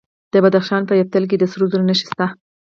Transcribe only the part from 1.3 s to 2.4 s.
د سرو زرو نښې شته.